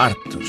Artes. 0.00 0.39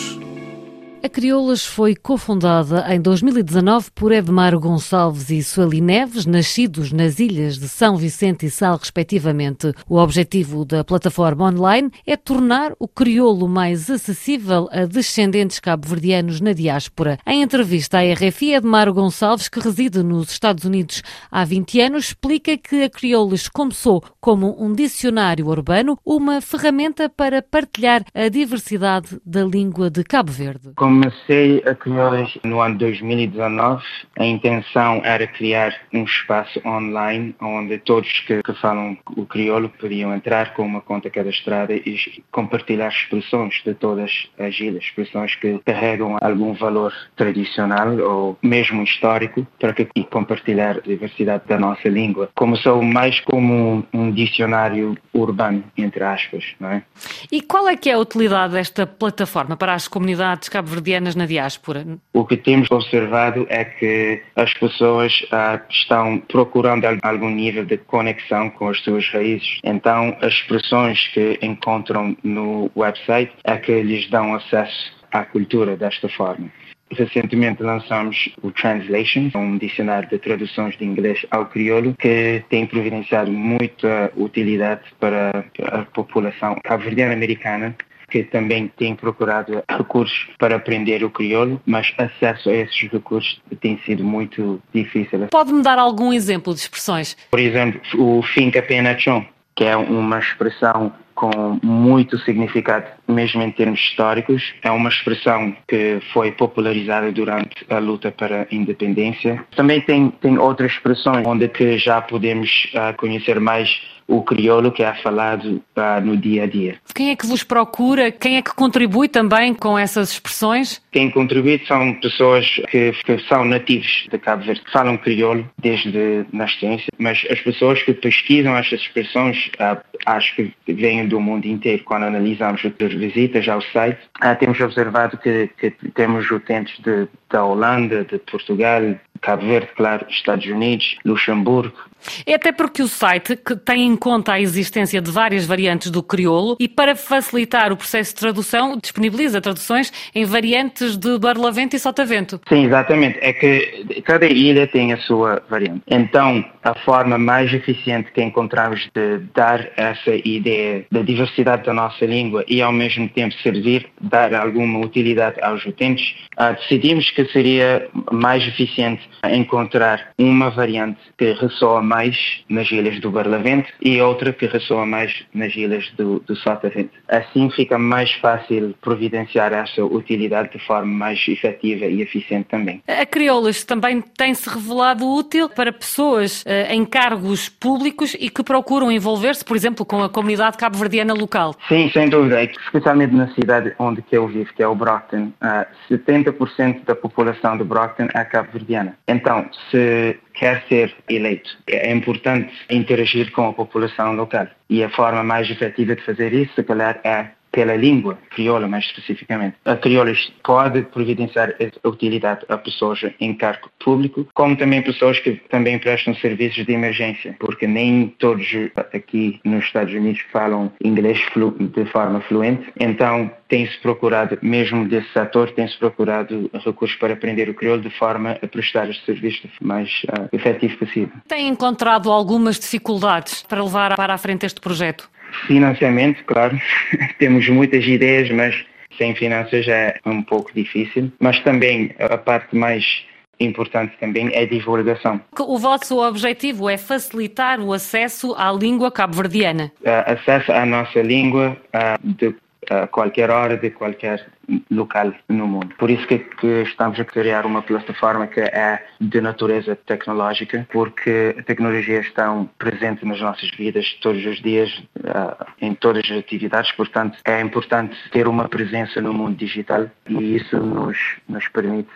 A 1.04 1.10
Crioulas 1.10 1.66
foi 1.66 1.96
cofundada 1.96 2.86
em 2.94 3.02
2019 3.02 3.90
por 3.96 4.12
Edmar 4.12 4.56
Gonçalves 4.60 5.32
e 5.32 5.42
Sueli 5.42 5.82
Neves, 5.82 6.28
nascidos 6.28 6.92
nas 6.92 7.20
ilhas 7.20 7.58
de 7.58 7.68
São 7.68 7.98
Vicente 7.98 8.46
e 8.46 8.52
Sal, 8.52 8.78
respectivamente. 8.78 9.74
O 9.90 9.98
objetivo 9.98 10.64
da 10.64 10.84
plataforma 10.84 11.46
online 11.46 11.90
é 12.06 12.16
tornar 12.16 12.74
o 12.78 12.88
crioulo 12.88 13.48
mais 13.48 13.90
acessível 13.90 14.70
a 14.72 14.86
descendentes 14.86 15.60
cabo-verdianos 15.60 16.40
na 16.40 16.54
diáspora. 16.54 17.18
Em 17.26 17.42
entrevista 17.42 17.98
à 17.98 18.02
RFI, 18.14 18.54
Edmar 18.54 18.94
Gonçalves, 18.94 19.50
que 19.50 19.60
reside 19.60 20.04
nos 20.04 20.30
Estados 20.30 20.66
Unidos 20.66 21.02
há 21.32 21.44
20 21.44 21.82
anos, 21.82 22.06
explica 22.10 22.56
que 22.56 22.84
a 22.84 22.90
Crioulas 22.92 23.50
começou 23.50 24.04
como 24.20 24.56
um 24.64 24.72
dicionário 24.72 25.48
urbano, 25.48 25.98
uma 26.06 26.42
ferramenta 26.42 27.10
para 27.10 27.42
partilhar 27.42 28.06
a 28.14 28.30
diversidade 28.30 29.20
da 29.26 29.44
língua 29.44 29.90
de 29.90 30.04
Cabo 30.04 30.32
Verde 30.32 30.70
comecei 30.92 31.64
a 31.66 31.74
criar 31.74 32.28
no 32.44 32.60
ano 32.60 32.78
2019. 32.78 33.82
A 34.20 34.26
intenção 34.26 35.02
era 35.06 35.26
criar 35.26 35.74
um 35.94 36.04
espaço 36.04 36.62
online 36.66 37.34
onde 37.42 37.78
todos 37.78 38.20
que, 38.28 38.44
que 38.44 38.54
falam 38.56 38.98
o 39.16 39.26
crioulo 39.26 39.70
podiam 39.70 40.14
entrar 40.14 40.54
com 40.54 40.64
uma 40.64 40.82
conta 40.82 41.10
cadastrada 41.10 41.74
e 41.74 41.98
compartilhar 42.30 42.90
expressões 42.90 43.62
de 43.64 43.74
todas 43.74 44.28
as 44.38 44.60
ilhas, 44.60 44.84
expressões 44.84 45.34
que 45.36 45.60
carregam 45.60 46.18
algum 46.20 46.54
valor 46.54 46.94
tradicional 47.16 47.98
ou 47.98 48.38
mesmo 48.42 48.84
histórico 48.84 49.48
para 49.58 49.74
que, 49.74 49.88
e 49.96 50.04
compartilhar 50.04 50.78
a 50.78 50.82
diversidade 50.82 51.44
da 51.48 51.58
nossa 51.58 51.88
língua. 51.88 52.30
Começou 52.36 52.82
mais 52.82 53.22
como 53.22 53.86
um 53.94 54.12
dicionário 54.12 54.98
urbano, 55.14 55.64
entre 55.78 56.04
aspas, 56.04 56.44
não 56.60 56.70
é? 56.70 56.84
E 57.32 57.42
qual 57.42 57.70
é 57.70 57.78
que 57.78 57.90
é 57.90 57.94
a 57.94 58.00
utilidade 58.00 58.54
desta 58.54 58.86
plataforma 58.86 59.56
para 59.56 59.74
as 59.74 59.88
comunidades 59.88 60.50
cabo-verdianas 60.50 60.81
cabo-verdianas 60.82 61.16
na 61.16 61.26
diáspora? 61.26 61.86
O 62.14 62.26
que 62.26 62.36
temos 62.36 62.70
observado 62.72 63.46
é 63.50 63.64
que 63.64 64.22
as 64.36 64.54
pessoas 64.56 65.26
ah, 65.32 65.62
estão 65.70 66.20
procurando 66.20 66.86
algum 67.04 67.30
nível 67.30 67.66
de 67.66 67.78
conexão 67.78 68.50
com 68.50 68.68
as 68.68 68.80
suas 68.82 69.08
raízes. 69.10 69.60
Então, 69.64 70.18
as 70.22 70.34
expressões 70.34 71.08
que 71.14 71.40
encontram 71.42 72.18
no 72.24 72.70
website 72.76 73.32
é 73.44 73.58
que 73.58 73.82
lhes 73.82 74.10
dão 74.10 74.34
acesso 74.34 74.92
à 75.12 75.24
cultura 75.24 75.78
desta 75.78 76.10
forma. 76.10 76.50
Recentemente 76.94 77.64
lançamos 77.64 78.30
o 78.42 78.52
Translation, 78.52 79.32
um 79.34 79.58
dicionário 79.58 80.10
de 80.10 80.20
traduções 80.20 80.78
de 80.78 80.84
inglês 80.84 81.26
ao 81.32 81.46
crioulo 81.46 81.96
que 81.98 82.44
tem 82.50 82.66
providenciado 82.68 83.32
muita 83.32 84.12
utilidade 84.18 84.82
para 85.00 85.46
a 85.72 85.86
população 85.86 86.58
cabo-verdiana 86.62 87.14
americana 87.14 87.74
que 88.12 88.24
também 88.24 88.68
tem 88.78 88.94
procurado 88.94 89.64
recursos 89.70 90.28
para 90.38 90.58
aprender 90.58 91.04
o 91.04 91.10
crioulo, 91.10 91.62
mas 91.66 91.94
acesso 91.98 92.50
a 92.50 92.54
esses 92.54 92.92
recursos 92.92 93.42
tem 93.62 93.80
sido 93.86 94.04
muito 94.04 94.62
difícil. 94.74 95.28
Pode-me 95.32 95.64
dar 95.64 95.80
algum 95.80 96.12
exemplo 96.12 96.54
de 96.54 96.60
expressões? 96.60 97.16
Por 97.32 97.40
exemplo, 97.40 97.80
o 97.98 98.22
finca 98.22 98.62
penachon, 98.62 99.26
que 99.56 99.64
é 99.64 99.76
uma 99.76 100.20
expressão 100.20 100.92
com 101.22 101.60
muito 101.62 102.18
significado, 102.20 102.88
mesmo 103.08 103.44
em 103.44 103.52
termos 103.52 103.80
históricos. 103.80 104.56
É 104.64 104.72
uma 104.72 104.90
expressão 104.90 105.56
que 105.68 106.00
foi 106.12 106.32
popularizada 106.32 107.12
durante 107.12 107.64
a 107.70 107.78
luta 107.78 108.12
para 108.12 108.42
a 108.42 108.56
independência. 108.56 109.46
Também 109.56 109.82
tem, 109.82 110.10
tem 110.10 110.40
outras 110.40 110.72
expressões 110.72 111.26
onde 111.28 111.48
que 111.48 111.78
já 111.78 112.02
podemos 112.02 112.68
uh, 112.74 112.98
conhecer 112.98 113.40
mais 113.40 113.70
o 114.08 114.22
crioulo 114.22 114.72
que 114.72 114.84
é 114.84 114.94
falado 114.96 115.62
uh, 115.76 116.02
no 116.04 116.18
dia 116.18 116.44
a 116.44 116.48
dia. 116.48 116.76
Quem 116.94 117.12
é 117.12 117.16
que 117.16 117.26
vos 117.26 117.44
procura? 117.44 118.12
Quem 118.12 118.38
é 118.38 118.42
que 118.42 118.54
contribui 118.54 119.08
também 119.08 119.54
com 119.54 119.78
essas 119.78 120.12
expressões? 120.12 120.82
Quem 120.92 121.10
contribui 121.10 121.62
são 121.68 121.94
pessoas 121.96 122.46
que, 122.70 122.92
que 122.92 123.20
são 123.28 123.46
nativos 123.46 124.08
de 124.12 124.18
Cabo 124.18 124.44
Verde, 124.44 124.62
que 124.62 124.72
falam 124.72 124.98
crioulo 124.98 125.50
desde 125.58 126.26
nascença, 126.32 126.86
mas 126.98 127.26
as 127.30 127.40
pessoas 127.40 127.82
que 127.84 127.94
pesquisam 127.94 128.56
estas 128.56 128.82
expressões 128.82 129.50
uh, 129.60 129.80
acho 130.06 130.36
que 130.36 130.54
vêm 130.68 131.08
do 131.08 131.20
mundo 131.20 131.46
inteiro. 131.46 131.84
Quando 131.84 132.04
analisamos 132.04 132.62
as 132.66 132.94
visitas 132.94 133.48
ao 133.48 133.62
site, 133.62 134.00
uh, 134.24 134.36
temos 134.40 134.60
observado 134.60 135.18
que, 135.18 135.50
que 135.58 135.72
temos 135.94 136.30
utentes 136.30 136.78
de, 136.80 137.08
da 137.30 137.46
Holanda, 137.46 138.04
de 138.04 138.18
Portugal, 138.20 138.82
Cabo 139.22 139.46
Verde, 139.46 139.70
claro, 139.76 140.06
Estados 140.10 140.46
Unidos, 140.46 140.98
Luxemburgo, 141.06 141.78
é 142.26 142.36
até 142.36 142.52
porque 142.52 142.82
o 142.82 142.88
site 142.88 143.36
que 143.36 143.56
tem 143.56 143.86
em 143.86 143.96
conta 143.96 144.34
a 144.34 144.42
existência 144.42 145.02
de 145.02 145.12
várias 145.12 145.46
variantes 145.46 145.92
do 145.92 146.04
crioulo 146.04 146.56
e 146.60 146.68
para 146.68 146.96
facilitar 146.96 147.72
o 147.72 147.78
processo 147.78 148.14
de 148.14 148.20
tradução 148.20 148.78
disponibiliza 148.82 149.42
traduções 149.42 149.92
em 150.14 150.26
variantes 150.26 150.98
de 150.98 151.18
Barlavento 151.18 151.76
e 151.76 151.80
Sotavento. 151.80 152.40
Sim, 152.48 152.66
exatamente. 152.66 153.18
É 153.22 153.34
que 153.34 154.02
cada 154.04 154.26
ilha 154.26 154.68
tem 154.68 154.94
a 154.94 154.98
sua 154.98 155.42
variante. 155.50 155.82
Então, 155.88 156.44
a 156.64 156.74
forma 156.76 157.18
mais 157.18 157.54
eficiente 157.54 158.12
que 158.12 158.22
encontramos 158.22 158.88
de 158.94 159.20
dar 159.34 159.68
essa 159.76 160.12
ideia 160.24 160.86
da 160.92 161.02
diversidade 161.02 161.66
da 161.66 161.74
nossa 161.74 162.06
língua 162.06 162.44
e 162.48 162.62
ao 162.62 162.72
mesmo 162.72 163.10
tempo 163.10 163.34
servir, 163.42 163.88
dar 164.00 164.34
alguma 164.34 164.80
utilidade 164.80 165.42
aos 165.42 165.66
utentes, 165.66 166.16
uh, 166.40 166.54
decidimos 166.56 167.10
que 167.12 167.26
seria 167.26 167.88
mais 168.12 168.46
eficiente 168.48 169.02
encontrar 169.30 170.12
uma 170.18 170.50
variante 170.50 171.00
que 171.18 171.34
ressoa 171.34 171.82
mais 171.92 172.42
nas 172.48 172.72
ilhas 172.72 173.02
do 173.02 173.12
Barlavento 173.12 173.70
e 173.82 174.00
outra 174.02 174.32
que 174.32 174.46
ressoa 174.46 174.86
mais 174.86 175.26
nas 175.34 175.54
ilhas 175.58 175.92
do, 175.98 176.22
do 176.22 176.38
Sotavento. 176.38 176.92
Assim 177.10 177.50
fica 177.52 177.78
mais 177.78 178.14
fácil 178.14 178.74
providenciar 178.80 179.52
essa 179.52 179.84
utilidade 179.84 180.52
de 180.54 180.66
forma 180.66 180.86
mais 180.86 181.22
efetiva 181.28 181.86
e 181.86 182.02
eficiente 182.02 182.48
também. 182.50 182.82
A 182.88 183.06
Crioulas 183.06 183.66
também 183.66 184.02
tem-se 184.02 184.50
revelado 184.50 185.06
útil 185.06 185.50
para 185.50 185.74
pessoas 185.74 186.44
uh, 186.44 186.72
em 186.72 186.86
cargos 186.86 187.50
públicos 187.50 188.16
e 188.18 188.30
que 188.30 188.42
procuram 188.42 188.90
envolver-se, 188.90 189.44
por 189.44 189.58
exemplo, 189.58 189.86
com 189.86 190.02
a 190.02 190.10
comunidade 190.10 190.58
cabo-verdiana 190.58 191.14
local. 191.14 191.54
Sim, 191.68 191.90
sem 191.92 192.08
dúvida. 192.08 192.42
Especialmente 192.44 193.14
na 193.14 193.28
cidade 193.34 193.74
onde 193.78 194.02
eu 194.14 194.28
vivo, 194.28 194.54
que 194.54 194.64
é 194.64 194.68
o 194.68 194.76
Brockton. 194.76 195.34
Uh, 195.42 195.94
70% 195.94 196.86
da 196.86 196.96
população 196.96 197.58
de 197.58 197.66
Brockton 197.66 198.08
é 198.14 198.24
cabo-verdiana. 198.24 198.96
Então, 199.10 199.50
se 199.70 200.18
quer 200.34 200.64
ser 200.68 200.94
eleito. 201.10 201.50
É 201.68 201.92
importante 201.92 202.54
interagir 202.70 203.32
com 203.32 203.50
a 203.50 203.54
população 203.54 204.14
local. 204.14 204.48
E 204.70 204.84
a 204.84 204.90
forma 204.90 205.24
mais 205.24 205.50
efetiva 205.50 205.96
de 205.96 206.04
fazer 206.04 206.34
isso, 206.34 206.54
se 206.56 206.64
calhar, 206.64 207.00
é 207.04 207.30
pela 207.52 207.76
língua 207.76 208.18
crioula, 208.30 208.68
mais 208.68 208.86
especificamente. 208.86 209.58
A 209.66 209.76
crioula 209.76 210.14
pode 210.44 210.84
providenciar 210.84 211.54
utilidade 211.84 212.46
a 212.48 212.58
pessoas 212.58 213.02
em 213.20 213.34
cargo 213.34 213.70
público, 213.80 214.28
como 214.34 214.56
também 214.56 214.82
pessoas 214.82 215.20
que 215.20 215.34
também 215.50 215.78
prestam 215.80 216.16
serviços 216.16 216.66
de 216.66 216.74
emergência, 216.74 217.36
porque 217.40 217.68
nem 217.68 218.08
todos 218.20 218.46
aqui 218.94 219.40
nos 219.44 219.66
Estados 219.66 219.94
Unidos 219.94 220.22
falam 220.32 220.72
inglês 220.84 221.20
de 221.60 221.86
forma 221.86 222.22
fluente. 222.22 222.72
Então, 222.80 223.32
tem-se 223.48 223.78
procurado, 223.80 224.38
mesmo 224.42 224.88
desse 224.88 225.12
setor, 225.12 225.52
tem-se 225.52 225.78
procurado 225.78 226.50
recursos 226.54 226.98
para 226.98 227.14
aprender 227.14 227.50
o 227.50 227.54
crioulo 227.54 227.82
de 227.82 227.90
forma 227.90 228.38
a 228.42 228.48
prestar 228.48 228.88
os 228.88 229.04
serviços 229.04 229.52
o 229.60 229.68
mais 229.68 230.04
uh, 230.06 230.30
efetivo 230.32 230.78
possível. 230.78 231.12
Tem 231.28 231.48
encontrado 231.48 232.10
algumas 232.10 232.58
dificuldades 232.60 233.44
para 233.44 233.64
levar 233.64 233.96
para 233.96 234.14
a 234.14 234.18
frente 234.18 234.46
este 234.46 234.62
projeto? 234.62 235.10
Financiamento, 235.48 236.24
claro. 236.26 236.60
Temos 237.20 237.48
muitas 237.50 237.86
ideias, 237.86 238.30
mas 238.30 238.56
sem 238.98 239.16
finanças 239.16 239.68
é 239.68 240.00
um 240.06 240.22
pouco 240.22 240.52
difícil. 240.54 241.12
Mas 241.20 241.40
também 241.42 241.94
a 242.00 242.18
parte 242.18 242.56
mais 242.56 243.06
importante 243.40 243.94
também 244.00 244.30
é 244.34 244.44
a 244.44 244.46
divulgação. 244.46 245.20
O 245.40 245.58
vosso 245.58 245.98
objetivo 245.98 246.70
é 246.70 246.78
facilitar 246.78 247.60
o 247.60 247.74
acesso 247.74 248.36
à 248.38 248.52
língua 248.52 248.92
cabo-verdiana? 248.92 249.72
Uh, 249.82 250.12
acesso 250.12 250.52
à 250.52 250.66
nossa 250.66 251.02
língua 251.02 251.58
uh, 251.74 252.00
de 252.04 252.36
a 252.70 252.88
qualquer 252.88 253.30
hora, 253.30 253.58
de 253.58 253.72
qualquer 253.72 254.26
local 254.70 255.14
no 255.30 255.48
mundo. 255.48 255.74
Por 255.78 255.90
isso 255.90 256.06
que, 256.08 256.20
que, 256.20 256.62
estamos 256.64 257.00
a 257.00 257.06
criar 257.06 257.46
uma 257.46 257.62
plataforma 257.62 258.28
que 258.28 258.40
é 258.40 258.84
de 259.00 259.22
natureza 259.22 259.76
tecnológica, 259.76 260.68
porque 260.72 261.36
a 261.38 261.44
tecnologia 261.44 262.00
está 262.00 262.32
presente 262.58 263.06
nas 263.06 263.22
nossas 263.22 263.50
vidas 263.52 263.98
todos 264.02 264.26
os 264.26 264.42
dias, 264.42 264.84
uh, 264.98 265.46
em 265.62 265.74
todas 265.74 266.04
as 266.10 266.18
atividades, 266.18 266.72
portanto 266.72 267.18
é 267.26 267.42
importante 267.42 267.96
ter 268.12 268.28
uma 268.28 268.48
presença 268.48 269.02
no 269.02 269.14
mundo 269.14 269.36
digital 269.36 269.90
e 270.08 270.36
isso 270.36 270.58
nos, 270.58 270.98
nos 271.28 271.48
permite 271.50 271.90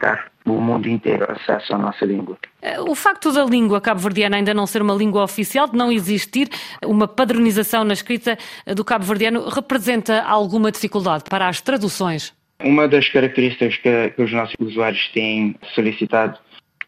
dar 0.00 0.31
o 0.44 0.60
mundo 0.60 0.88
inteiro 0.88 1.26
acesso 1.30 1.74
à 1.74 1.78
nossa 1.78 2.04
língua. 2.04 2.36
Eh, 2.60 2.80
o 2.80 2.94
facto 2.94 3.32
da 3.32 3.44
língua 3.44 3.80
cabo-verdiana 3.80 4.36
ainda 4.36 4.52
não 4.52 4.66
ser 4.66 4.82
uma 4.82 4.94
língua 4.94 5.22
oficial, 5.22 5.68
de 5.68 5.76
não 5.76 5.92
existir 5.92 6.48
uma 6.84 7.06
padronização 7.06 7.84
na 7.84 7.92
escrita 7.92 8.36
do 8.74 8.84
cabo-verdiano, 8.84 9.48
representa 9.48 10.22
alguma 10.22 10.72
dificuldade 10.72 11.24
para 11.28 11.48
as 11.48 11.60
traduções? 11.60 12.34
Uma 12.60 12.86
das 12.86 13.08
características 13.08 13.76
que, 13.76 14.10
que 14.10 14.22
os 14.22 14.32
nossos 14.32 14.54
usuários 14.60 15.08
têm 15.12 15.56
solicitado 15.74 16.38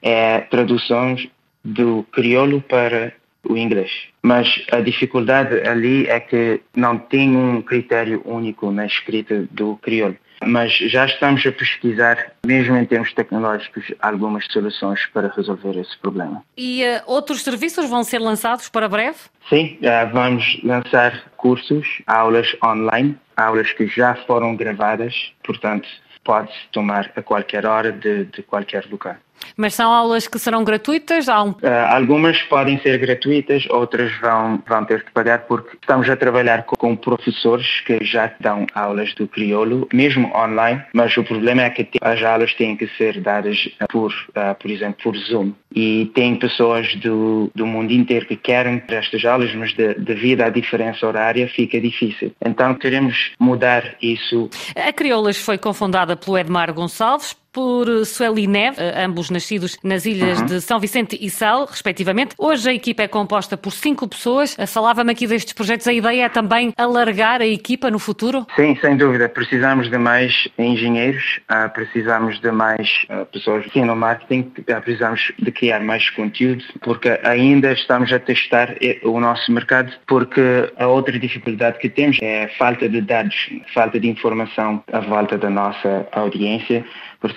é 0.02 0.40
traduções 0.40 1.28
do 1.64 2.04
crioulo 2.12 2.60
para 2.60 3.12
o 3.48 3.56
inglês. 3.56 3.90
Mas 4.22 4.64
a 4.70 4.80
dificuldade 4.80 5.66
ali 5.66 6.06
é 6.06 6.20
que 6.20 6.60
não 6.74 6.98
tem 6.98 7.36
um 7.36 7.60
critério 7.62 8.22
único 8.24 8.70
na 8.70 8.86
escrita 8.86 9.46
do 9.50 9.76
crioulo 9.76 10.16
mas 10.42 10.72
já 10.72 11.06
estamos 11.06 11.44
a 11.46 11.52
pesquisar, 11.52 12.32
mesmo 12.44 12.76
em 12.76 12.84
termos 12.84 13.12
tecnológicos, 13.12 13.92
algumas 14.00 14.46
soluções 14.46 15.06
para 15.06 15.32
resolver 15.34 15.78
esse 15.78 15.96
problema. 15.98 16.42
E 16.56 16.82
uh, 16.84 17.02
outros 17.06 17.42
serviços 17.42 17.88
vão 17.88 18.02
ser 18.02 18.18
lançados 18.18 18.68
para 18.68 18.88
breve? 18.88 19.18
Sim, 19.48 19.78
uh, 19.80 20.12
vamos 20.12 20.60
lançar 20.62 21.24
cursos, 21.36 22.02
aulas 22.06 22.56
online, 22.64 23.16
aulas 23.36 23.72
que 23.72 23.86
já 23.86 24.14
foram 24.26 24.56
gravadas, 24.56 25.32
portanto, 25.42 25.88
pode-se 26.24 26.58
tomar 26.72 27.10
a 27.14 27.22
qualquer 27.22 27.66
hora 27.66 27.92
de, 27.92 28.24
de 28.24 28.42
qualquer 28.42 28.86
lugar. 28.86 29.20
Mas 29.56 29.74
são 29.74 29.92
aulas 29.92 30.26
que 30.26 30.38
serão 30.38 30.64
gratuitas? 30.64 31.28
Um... 31.28 31.50
Uh, 31.50 31.56
algumas 31.88 32.40
podem 32.42 32.78
ser 32.80 32.98
gratuitas, 32.98 33.66
outras 33.70 34.12
vão, 34.20 34.62
vão 34.66 34.84
ter 34.84 35.04
que 35.04 35.10
pagar, 35.12 35.40
porque 35.40 35.76
estamos 35.80 36.08
a 36.08 36.16
trabalhar 36.16 36.64
com, 36.64 36.76
com 36.76 36.96
professores 36.96 37.80
que 37.80 38.04
já 38.04 38.32
dão 38.40 38.66
aulas 38.74 39.14
do 39.14 39.26
crioulo, 39.26 39.88
mesmo 39.92 40.34
online, 40.34 40.82
mas 40.92 41.16
o 41.16 41.24
problema 41.24 41.62
é 41.62 41.70
que 41.70 41.88
as 42.00 42.22
aulas 42.22 42.54
têm 42.54 42.76
que 42.76 42.86
ser 42.96 43.20
dadas 43.20 43.68
por, 43.90 44.12
uh, 44.12 44.54
por 44.58 44.70
exemplo, 44.70 45.02
por 45.02 45.16
Zoom. 45.16 45.52
E 45.74 46.10
tem 46.14 46.36
pessoas 46.36 46.94
do, 46.96 47.50
do 47.54 47.66
mundo 47.66 47.92
inteiro 47.92 48.26
que 48.26 48.36
querem 48.36 48.82
estas 48.88 49.24
aulas, 49.24 49.52
mas 49.54 49.74
de, 49.74 49.94
devido 49.94 50.42
à 50.42 50.48
diferença 50.48 51.06
horária 51.06 51.48
fica 51.48 51.80
difícil. 51.80 52.32
Então 52.44 52.74
queremos 52.74 53.32
mudar 53.38 53.96
isso. 54.00 54.48
A 54.76 54.92
Crioulas 54.92 55.36
foi 55.36 55.58
confundada 55.58 56.16
pelo 56.16 56.38
Edmar 56.38 56.72
Gonçalves, 56.72 57.36
por 57.54 58.04
Sueli 58.04 58.48
Neve, 58.48 58.82
eh, 58.82 59.04
ambos 59.04 59.30
nascidos 59.30 59.78
nas 59.84 60.04
ilhas 60.04 60.40
uhum. 60.40 60.46
de 60.46 60.60
São 60.60 60.80
Vicente 60.80 61.16
e 61.20 61.30
Sal, 61.30 61.66
respectivamente. 61.66 62.34
Hoje 62.36 62.68
a 62.68 62.74
equipa 62.74 63.04
é 63.04 63.08
composta 63.08 63.56
por 63.56 63.70
cinco 63.70 64.08
pessoas. 64.08 64.58
Eh, 64.58 64.66
falava-me 64.66 65.12
aqui 65.12 65.24
destes 65.24 65.52
projetos. 65.52 65.86
A 65.86 65.92
ideia 65.92 66.24
é 66.24 66.28
também 66.28 66.72
alargar 66.76 67.40
a 67.40 67.46
equipa 67.46 67.90
no 67.90 68.00
futuro? 68.00 68.44
Sim, 68.56 68.76
sem 68.80 68.96
dúvida. 68.96 69.28
Precisamos 69.28 69.88
de 69.88 69.96
mais 69.96 70.48
engenheiros, 70.58 71.40
ah, 71.48 71.68
precisamos 71.68 72.40
de 72.40 72.50
mais 72.50 73.06
ah, 73.08 73.24
pessoas 73.32 73.64
aqui 73.64 73.80
no 73.82 73.94
marketing, 73.94 74.50
ah, 74.72 74.80
precisamos 74.80 75.32
de 75.38 75.52
criar 75.52 75.80
mais 75.80 76.10
conteúdo, 76.10 76.64
porque 76.82 77.20
ainda 77.22 77.70
estamos 77.72 78.12
a 78.12 78.18
testar 78.18 78.74
eh, 78.82 78.98
o 79.04 79.20
nosso 79.20 79.52
mercado, 79.52 79.92
porque 80.08 80.72
a 80.76 80.88
outra 80.88 81.16
dificuldade 81.18 81.78
que 81.78 81.88
temos 81.88 82.18
é 82.20 82.44
a 82.44 82.48
falta 82.58 82.88
de 82.88 83.00
dados, 83.00 83.48
falta 83.72 84.00
de 84.00 84.08
informação 84.08 84.82
à 84.92 84.98
volta 84.98 85.38
da 85.38 85.48
nossa 85.48 86.08
audiência. 86.10 86.84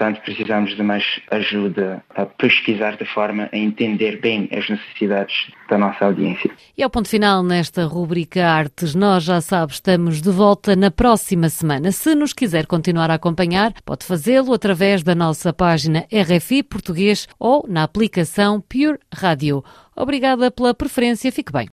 Portanto, 0.07 0.23
precisamos 0.23 0.73
de 0.73 0.81
mais 0.81 1.03
ajuda 1.29 2.01
a 2.15 2.25
pesquisar 2.25 2.95
de 2.95 3.03
forma 3.03 3.49
a 3.51 3.57
entender 3.57 4.21
bem 4.21 4.47
as 4.53 4.69
necessidades 4.69 5.51
da 5.69 5.77
nossa 5.77 6.05
audiência. 6.05 6.49
E 6.77 6.81
ao 6.81 6.89
ponto 6.89 7.09
final 7.09 7.43
nesta 7.43 7.83
rubrica 7.83 8.47
Artes, 8.47 8.95
nós 8.95 9.25
já 9.25 9.41
sabe, 9.41 9.73
estamos 9.73 10.21
de 10.21 10.31
volta 10.31 10.77
na 10.77 10.89
próxima 10.89 11.49
semana. 11.49 11.91
Se 11.91 12.15
nos 12.15 12.31
quiser 12.31 12.65
continuar 12.65 13.11
a 13.11 13.15
acompanhar, 13.15 13.73
pode 13.83 14.05
fazê-lo 14.05 14.53
através 14.53 15.03
da 15.03 15.13
nossa 15.13 15.51
página 15.51 16.05
RFI 16.09 16.63
Português 16.63 17.27
ou 17.37 17.65
na 17.67 17.83
aplicação 17.83 18.61
Pure 18.61 18.99
Radio. 19.13 19.61
Obrigada 19.93 20.49
pela 20.49 20.73
preferência, 20.73 21.29
fique 21.33 21.51
bem. 21.51 21.65